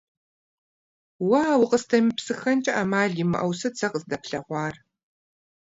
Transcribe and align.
Уа, 1.29 1.43
укъыстемыпсыхэнкӀэ 1.61 2.71
Ӏэмал 2.75 3.11
имыӀэу 3.23 3.53
сыт 3.59 3.73
сэ 3.79 3.87
къыздэплъэгъуар? 3.91 4.75